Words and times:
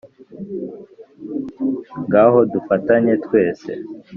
ngaho 2.05 2.39
dufatanye 2.53 3.13
twese 3.25 3.71